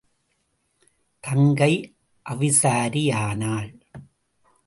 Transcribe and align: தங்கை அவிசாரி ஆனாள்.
தங்கை 1.23 1.73
அவிசாரி 2.29 3.13
ஆனாள். 3.13 3.71